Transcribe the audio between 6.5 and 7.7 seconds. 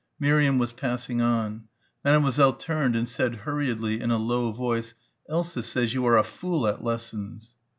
at lessons."